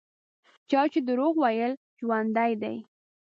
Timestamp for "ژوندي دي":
1.99-2.75